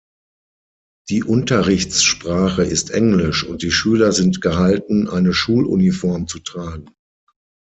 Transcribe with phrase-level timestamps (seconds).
[1.09, 6.89] Die Unterrichtssprache ist Englisch, und die Schüler sind gehalten, eine Schuluniform zu tragen.